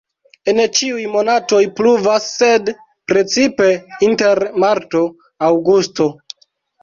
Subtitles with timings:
[0.51, 2.71] En ĉiuj monatoj pluvas, sed
[3.11, 3.67] precipe
[4.07, 6.09] inter marto-aŭgusto.